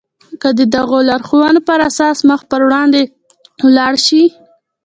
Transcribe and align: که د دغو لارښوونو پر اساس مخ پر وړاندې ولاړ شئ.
که 0.41 0.49
د 0.59 0.59
دغو 0.75 0.97
لارښوونو 1.09 1.61
پر 1.67 1.79
اساس 1.89 2.17
مخ 2.29 2.41
پر 2.51 2.61
وړاندې 2.67 3.01
ولاړ 3.65 3.93
شئ. 4.05 4.25